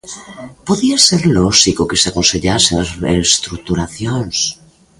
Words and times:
Podía 0.67 0.97
ser 1.07 1.21
lóxico 1.37 1.87
que 1.89 1.99
se 2.01 2.07
aconsellasen 2.09 2.75
as 2.83 2.89
reestructuracións. 3.05 4.35